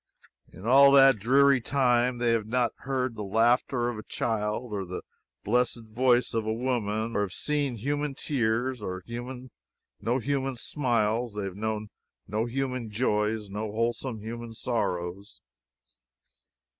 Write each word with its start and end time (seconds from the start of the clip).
In 0.51 0.65
all 0.65 0.91
that 0.93 1.19
dreary 1.19 1.61
time 1.61 2.17
they 2.17 2.31
have 2.31 2.47
not 2.47 2.71
heard 2.77 3.13
the 3.13 3.23
laughter 3.23 3.87
of 3.87 3.99
a 3.99 4.09
child 4.09 4.73
or 4.73 4.83
the 4.83 5.03
blessed 5.43 5.83
voice 5.83 6.33
of 6.33 6.43
a 6.43 6.51
woman; 6.51 7.13
they 7.13 7.19
have 7.19 7.31
seen 7.33 7.73
no 7.73 7.77
human 7.79 8.15
tears, 8.15 8.81
no 8.81 10.17
human 10.17 10.55
smiles; 10.55 11.35
they 11.35 11.43
have 11.43 11.55
known 11.55 11.89
no 12.27 12.45
human 12.45 12.89
joys, 12.89 13.51
no 13.51 13.71
wholesome 13.71 14.21
human 14.21 14.53
sorrows. 14.53 15.39